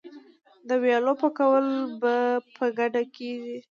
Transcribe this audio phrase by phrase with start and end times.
[0.67, 1.65] د ویالو پاکول
[2.55, 3.57] په ګډه کیږي.